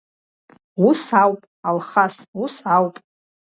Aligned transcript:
Ус 0.87 1.01
ауп, 1.23 1.41
Алхас, 1.67 2.15
ус 2.43 2.55
ауп. 2.75 2.95